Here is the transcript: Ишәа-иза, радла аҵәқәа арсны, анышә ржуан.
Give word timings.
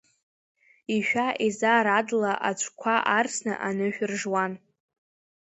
Ишәа-иза, 0.95 1.75
радла 1.85 2.33
аҵәқәа 2.49 2.95
арсны, 3.17 3.53
анышә 3.67 4.01
ржуан. 4.09 4.53